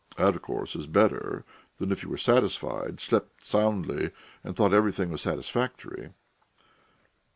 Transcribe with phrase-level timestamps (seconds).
[0.15, 1.45] That, of course, is better
[1.77, 4.09] than if you were satisfied, slept soundly,
[4.43, 6.09] and thought everything was satisfactory.